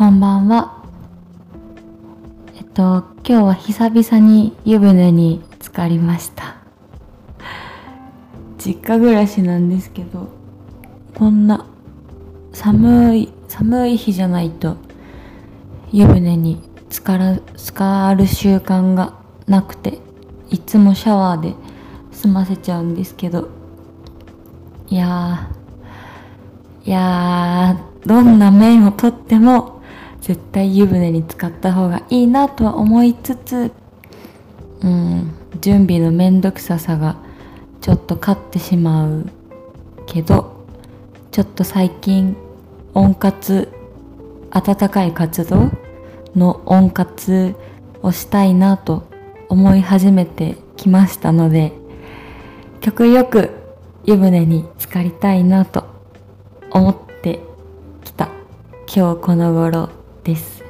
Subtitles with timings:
[0.00, 0.82] こんばんは。
[2.56, 6.56] えっと、今日は久々に湯船に浸かりました。
[8.56, 10.28] 実家暮らしなんですけど、
[11.14, 11.66] こんな
[12.54, 14.78] 寒い、寒い日じゃないと
[15.92, 19.98] 湯船に浸から、浸かる習慣がなくて、
[20.48, 21.54] いつもシャワーで
[22.10, 23.50] 済ませちゃうんですけど、
[24.88, 29.79] いやー、いやー、どんな面をとっても
[30.30, 33.72] 絶対湯船に浸かった方がいいなとは思いつつ、
[34.80, 37.16] うん、準備のめんどくささが
[37.80, 39.28] ちょっと勝ってしまう
[40.06, 40.64] けど、
[41.32, 42.36] ちょっと最近
[42.94, 43.72] 温活、
[44.52, 45.72] 温かい活動
[46.36, 47.56] の温活
[48.00, 49.08] をしたいなと
[49.48, 51.72] 思い始めてきましたので、
[52.80, 53.50] 極力
[54.04, 55.86] 湯船に浸かりたいなと
[56.70, 57.40] 思って
[58.04, 58.28] きた。
[58.86, 60.64] 今日この頃です。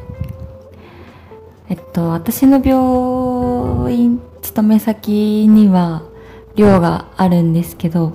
[1.69, 6.03] えっと、私の病院勤め先には
[6.57, 8.15] 寮があるんですけど、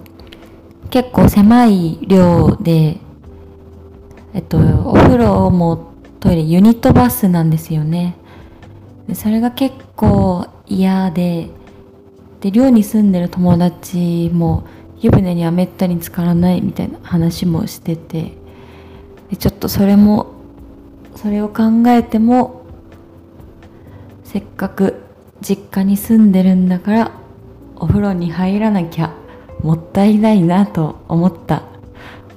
[0.90, 2.98] 結構狭い寮で、
[4.34, 8.18] えっと、お風呂もトイレユニットバスなんですよね。
[9.14, 11.50] それが結構嫌で、
[12.42, 14.66] で、寮に住んでる友達も
[15.00, 18.34] 湯船にはめったに浸からないみたいな話もしてて、
[19.38, 20.35] ちょっとそれも、
[21.26, 22.68] それを考えても、
[24.24, 25.02] せっかく
[25.42, 27.12] 実家に住んでるんだから、
[27.78, 29.12] お風呂に入らなきゃ
[29.64, 31.64] もったいないなと思った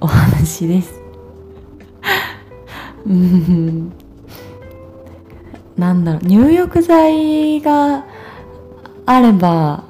[0.01, 1.03] お話です。
[3.07, 3.93] うん
[5.77, 8.07] なんだろう、入浴剤が
[9.05, 9.85] あれば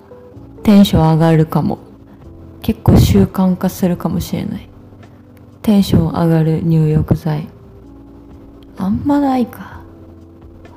[0.64, 1.78] テンション上がるかも。
[2.62, 4.68] 結構習慣化するかもしれない。
[5.62, 7.48] テンション上がる入浴剤。
[8.78, 9.80] あんまないか。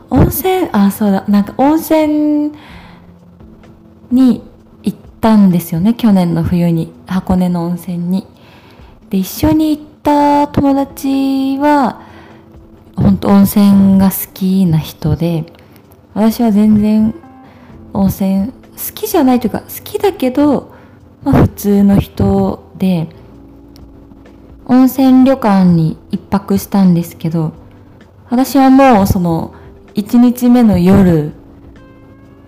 [0.09, 2.51] 温泉、あ、そうだ、なんか温泉
[4.11, 4.43] に
[4.83, 6.91] 行ったんですよね、去年の冬に。
[7.05, 8.27] 箱根の温泉に。
[9.09, 12.01] で、一緒に行った友達は、
[12.95, 15.45] 本当温泉が好きな人で、
[16.13, 17.13] 私は全然
[17.93, 18.53] 温泉好
[18.93, 20.73] きじゃないというか、好きだけど、
[21.23, 23.07] まあ普通の人で、
[24.65, 27.60] 温泉旅館に一泊したんですけど、
[28.31, 29.53] 私はもうその、
[29.93, 31.33] 一日目の夜、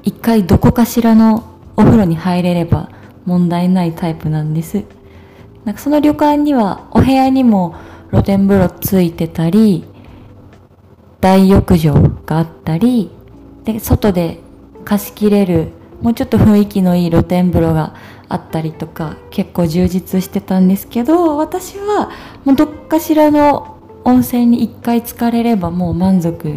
[0.01, 1.43] 一回どこかしらの
[1.75, 2.89] お風呂に入れれば
[3.25, 4.85] 問題ないタイプなんです。
[5.65, 7.75] なんかその旅館にはお部屋にも
[8.11, 9.83] 露天風呂ついてたり、
[11.19, 11.95] 大浴場
[12.25, 13.11] があったり、
[13.65, 14.39] で、外で
[14.85, 15.67] 貸し切れる、
[16.01, 17.93] もうちょっと雰囲気のいい露天風呂が
[18.29, 22.09] あったりとか、結構充実してたんですけど、私は
[22.45, 23.72] もうどっかしらの
[24.03, 26.53] 温泉に一回浸かれればもう満足っ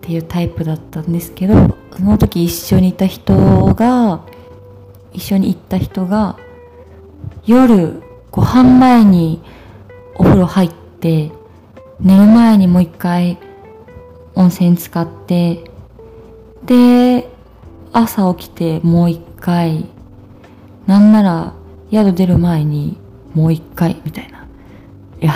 [0.00, 1.54] ていうタイプだったんですけど、
[1.96, 4.20] その時一緒にいた人が、
[5.12, 6.36] 一緒に行った人が、
[7.46, 9.42] 夜ご飯前に
[10.16, 11.30] お風呂入って、
[12.00, 13.38] 寝る前にもう一回
[14.34, 15.64] 温泉使って、
[16.66, 17.30] で、
[17.92, 19.86] 朝起きてもう一回、
[20.86, 21.54] なんなら
[21.90, 22.98] 宿出る前に
[23.34, 24.46] もう一回みたいな。
[25.20, 25.32] いや、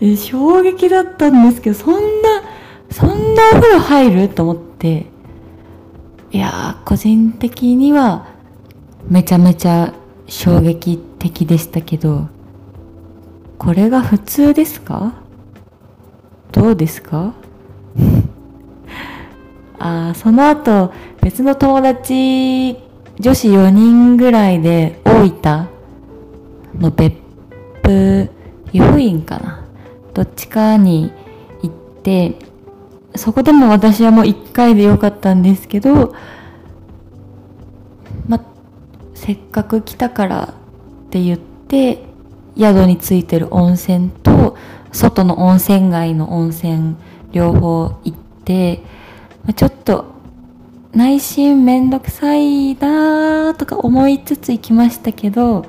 [0.00, 2.42] え衝撃だったんですけど、そんな、
[2.90, 4.28] そんなお風呂入る？
[4.28, 5.06] と思って、
[6.32, 8.26] いやー、個人的には
[9.08, 9.94] めちゃめちゃ
[10.26, 12.28] 衝撃的でしたけど、
[13.58, 15.14] これが普通ですか？
[16.52, 17.32] どうですか？
[19.78, 20.92] あその後、
[21.22, 22.76] 別の友達、
[23.18, 25.68] 女子4人ぐらいで大分
[26.78, 27.14] の別
[27.82, 28.28] 府、
[28.72, 29.65] 湯布院かな。
[30.16, 31.12] どっちかに
[31.62, 32.36] 行って、
[33.16, 36.14] そこでも私はもう1回でよかったんですけど、
[38.26, 38.42] ま、
[39.14, 40.54] せっかく来たから
[41.06, 42.02] って言って、
[42.58, 44.56] 宿についてる温泉と、
[44.90, 46.96] 外の温泉街の温泉
[47.32, 48.80] 両方行って、
[49.44, 50.06] まちょっと
[50.94, 55.66] 内心めんどくさいなーとか思いつつ行きましたけど、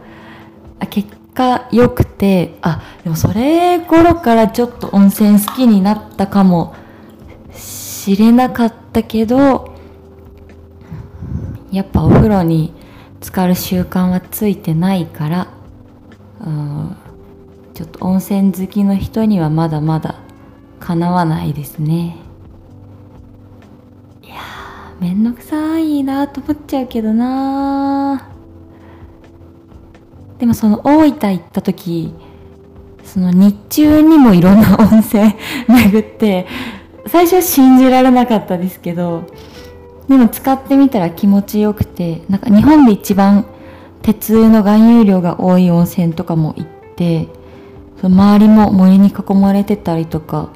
[0.79, 6.75] あ結果良くて、あ、でもそれ頃からちょっと温泉好きになったかも
[7.53, 9.75] しれなかったけど、
[11.71, 12.73] やっぱお風呂に
[13.21, 15.47] 浸かる習慣はついてないから、
[16.43, 16.97] うん
[17.75, 20.15] ちょっと温泉好きの人にはまだまだ
[20.79, 22.15] かなわないですね。
[24.23, 28.31] いやー、めんどくさいなと思っちゃうけどな
[30.39, 32.13] でもその大分行った時、
[33.07, 35.33] その日中にもいろんな温泉
[35.67, 36.45] 巡って
[37.07, 39.23] 最初は信じられなかったですけど
[40.09, 43.45] でも使ってみたら気持ちよくてなんか日本で一番
[44.01, 47.29] 鉄の含有量が多い温泉とかも行って
[48.01, 50.49] その周りも森に囲まれてたりとか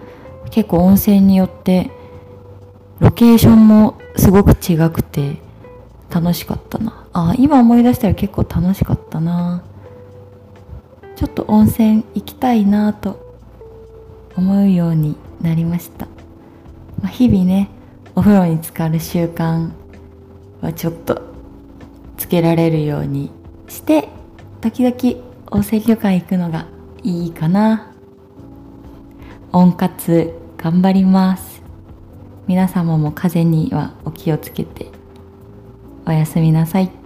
[0.51, 1.89] 結構温泉によって
[2.99, 5.37] ロケーションもすごく違くて
[6.09, 7.07] 楽しかったな。
[7.13, 9.63] あ今思い出したら結構楽しかったな。
[11.21, 13.37] ちょっと温泉行きたいなと
[14.35, 16.07] 思うようになりました、
[16.99, 17.69] まあ、日々ね
[18.15, 19.69] お風呂に浸かる習慣
[20.61, 21.21] はちょっと
[22.17, 23.29] つけられるように
[23.67, 24.09] して
[24.61, 26.65] 時々温泉旅館行くのが
[27.03, 27.93] いいかな。
[29.51, 31.61] 温活頑張ります。
[32.47, 34.87] 皆様も風邪にはお気をつけて
[36.07, 37.00] おやすみなさい。